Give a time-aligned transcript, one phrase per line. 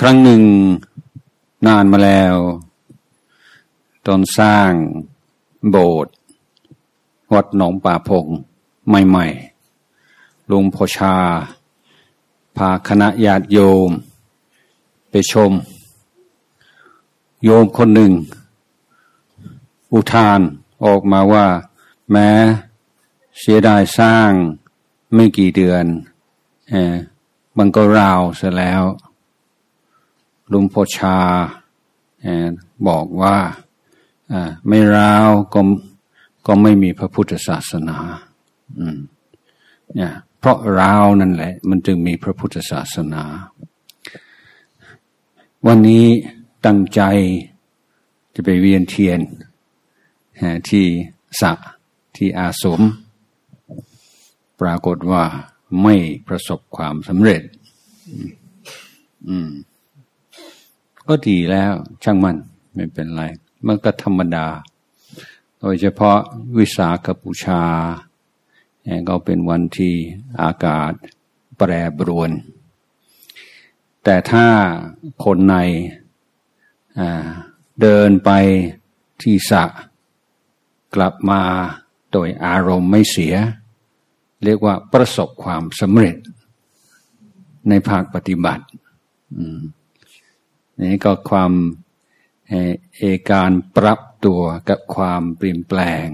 [0.00, 0.42] ครั้งหนึ่ง
[1.66, 2.34] นานมาแล้ว
[4.06, 4.72] ตอนสร้าง
[5.70, 6.14] โบสถ์
[7.32, 8.26] วัดหนองป่าพง
[8.88, 11.16] ใหม่ๆลุงพชา
[12.56, 13.58] พาคณะญาติโย
[13.88, 13.90] ม
[15.10, 15.52] ไปชม
[17.44, 18.12] โยมคนหนึ่ง
[19.92, 20.40] อุทาน
[20.84, 21.46] ออกมาว่า
[22.10, 22.30] แม้
[23.38, 24.30] เสียดายสร้าง
[25.14, 25.84] ไม่กี่เดือน
[26.72, 26.74] อ
[27.58, 28.84] มันก็ราวเสียแล้ว
[30.52, 31.16] ลุงพชา
[32.88, 33.36] บอกว่า
[34.68, 35.60] ไม่ราวก็
[36.46, 37.98] ก็ไม่มีพระพุทธศาสนา
[39.94, 43.22] เนี่ยเพราะราวนั่นแหละ มันจึงมีพระพุทธศาสนา
[45.66, 46.06] วันนี้
[46.66, 47.02] ตั้งใจ
[48.34, 49.20] จะไปเวียนเทียน
[50.68, 50.86] ที่
[51.40, 51.52] สะ
[52.16, 52.80] ที่อาสม
[54.60, 55.24] ปรากฏว่า
[55.82, 55.94] ไม่
[56.28, 57.42] ประสบความสำเร็จ
[59.28, 59.50] อืม
[61.08, 62.36] ก็ดีแล้วช่างมัน
[62.74, 63.22] ไม่เป็นไร
[63.66, 64.46] มันก็ธรรมดา
[65.60, 66.18] โดยเฉพาะ
[66.58, 67.62] วิสาขบูชา
[69.08, 69.94] ก็เป็นวันที่
[70.42, 70.92] อากาศ
[71.56, 72.30] แปรปรวน
[74.04, 74.46] แต่ถ้า
[75.24, 75.56] คนใน
[77.80, 78.30] เดินไป
[79.22, 79.64] ที่สะ
[80.94, 81.42] กลับมา
[82.12, 83.34] โดยอารมณ์ไม่เสีย
[84.44, 86.16] เรียกว่าประสบความสำเร็จ
[87.68, 88.64] ในภาคปฏิบัติ
[90.82, 91.52] นี่ก็ความ
[92.96, 96.06] เอการปรับตัวกับความเปลี่ยนแปลง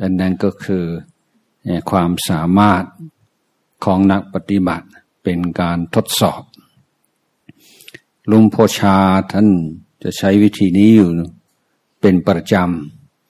[0.00, 0.84] ดังนั้นก็คือ
[1.90, 2.84] ความสามารถ
[3.84, 4.86] ของนักปฏิบัติ
[5.22, 6.42] เป็นการทดสอบ
[8.30, 8.98] ลุงโพชา
[9.32, 9.48] ท่าน
[10.02, 11.10] จะใช้วิธีนี้อยู่
[12.00, 12.54] เป็นประจ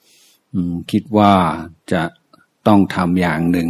[0.09, 1.33] ำคิดว่า
[1.91, 2.03] จะ
[2.67, 3.69] ต้องทำอย่างหนึ่ง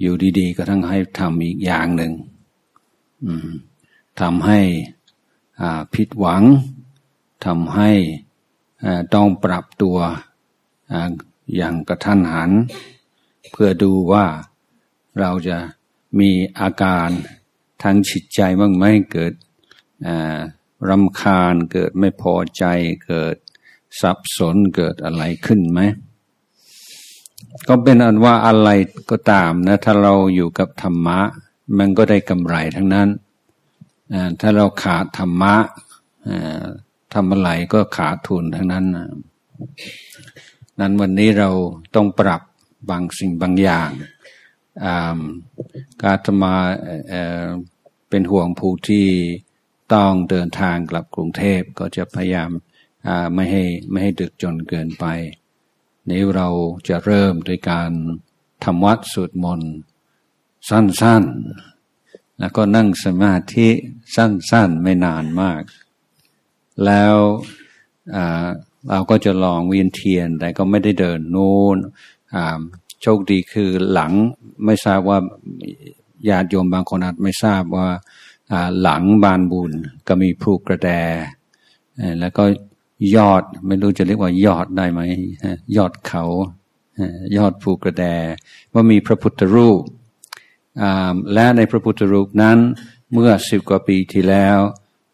[0.00, 2.12] อยู่ดีๆ ก็ทั้งให้ทำอีกอย่างหนึ่ง
[4.20, 4.60] ทำให้
[5.94, 6.42] ผิดหวัง
[7.44, 7.90] ทำให้
[9.14, 9.98] ต้องปรับตัว
[11.56, 12.50] อย่างกระทันหัน
[13.50, 14.26] เพื่อดูว่า
[15.20, 15.58] เราจะ
[16.20, 16.30] มี
[16.60, 17.08] อาการ
[17.82, 19.32] ทางจิตใจบ้างไหมเกิด
[20.88, 22.64] รำคาญเกิดไม่พอใจ
[23.06, 23.36] เกิด
[24.00, 25.80] สับสนเกิดอะไรขึ้นไหม
[27.68, 28.68] ก็เป็นอันว่าอะไร
[29.10, 31.20] ก็ตามนะ ถ้าเราอยู่กับธรรมะ
[31.78, 33.08] มันก็ได้กำไรทั้งนั้น
[34.40, 35.56] ถ้าเราขาดธรรมะ
[37.14, 38.86] ทำอะไรก็ขาดทุนทั้งนั้น
[40.80, 41.50] นั้นวันนี้เรา
[41.94, 42.42] ต้องปรับ
[42.90, 43.90] บางสิ่งบางอย่าง
[46.02, 46.54] การธมา
[48.08, 49.06] เป็นห่วงผู้ที่
[49.94, 52.50] ต้องเดินทางกลับกรุงเทพก็จะพยายาม
[53.34, 55.04] ไม่ให้ไม่ให้ดึกจนเกินไป
[56.10, 56.48] นี้เรา
[56.88, 57.90] จะเริ่มด้วยการ
[58.64, 59.72] ทำวัดสวดมนต์
[60.68, 61.71] สั้นๆ
[62.42, 63.68] แล้วก็นั่งสมาธิ
[64.16, 65.62] สั้นๆไม่นานมาก
[66.84, 67.14] แล้ว
[68.90, 71.76] เราก็จะลองเวียนเทียน แต่ก็ไม่ได้เดินนู่น
[73.02, 74.12] โชคดีคือหลัง
[74.64, 75.18] ไม่ทราบว่า
[76.28, 77.88] ญาติโยมบางคนอาจไม่ทราบว่า
[78.80, 79.72] หลังบานบุญ
[80.08, 80.90] ก็มีภูกระแด
[82.20, 82.44] แล้วก็
[83.16, 85.00] ยอดไม่รู้จะเรียกว่ายอดได้ไหม
[85.76, 86.24] ยอดเขา
[87.36, 88.04] ยอดภูกระแด
[88.72, 89.82] ว่ามีพระพุทธรูป
[91.34, 92.58] และในพระพุทธรูปนั้น
[93.12, 94.58] เมื่อสิบกว่าปีที่แล้ว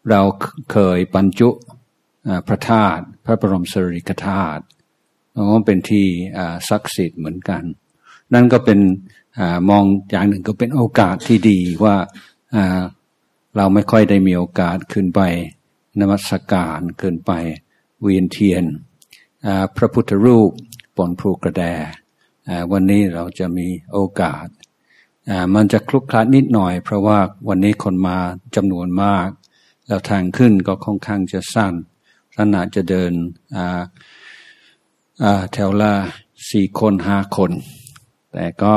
[0.09, 0.21] เรา
[0.71, 1.49] เคยบรรจุ
[2.47, 4.63] พระธาตุพระบรมสรีกธาตุ
[5.51, 6.07] ก็เป็นที่
[6.69, 7.63] ศักดิ์สิทธิ์เหมือนกัน
[8.33, 8.79] นั่นก็เป็น
[9.39, 11.95] อมองอย่างหนึ่งก็เป็นโอกาสที่ดีว่า
[13.55, 15.21] เราไม่ค่อยได้มีโอกาสขึ้นไป
[15.99, 17.31] นมัสการขึ้นไป
[18.01, 18.63] เวียนเทียน
[19.77, 20.51] พระพุทธรูป
[20.97, 21.63] ปนภูกระแด
[22.71, 24.45] วันนี้เราจะมีโอกาส
[25.55, 28.17] มันจะคลุกคลักนิดหน่อย เพราะว่าวันนี้คนมา
[28.55, 29.27] จำนวนมาก
[29.87, 31.73] แล้วทางขึ้นก็ค่อนข้างจะสั้น
[32.37, 33.11] ขนาดจะเดิน
[35.53, 35.91] แถวละ
[36.51, 37.51] สี่คนห้าคน
[38.33, 38.75] แต่ก็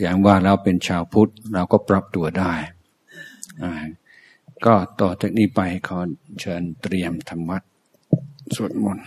[0.00, 2.52] อย่างว่าเราเป็นชาวพุทธเราก็ปรับตัวได้
[4.66, 5.98] ก็ต่อจากนี้ไปขอ
[6.40, 7.62] เชิญเตรียมธรรมวัด
[8.54, 9.06] สวดมนต์